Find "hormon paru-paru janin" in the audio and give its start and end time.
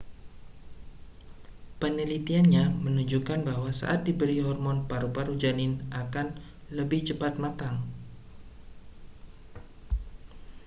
4.49-5.73